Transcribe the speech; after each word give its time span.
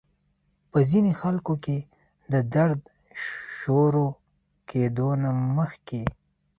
پۀ 0.69 0.77
ځينې 0.89 1.11
خلکو 1.21 1.53
کې 1.63 1.77
د 2.31 2.33
درد 2.55 2.79
شورو 3.57 4.07
کېدو 4.69 5.09
نه 5.21 5.29
مخکې 5.57 6.01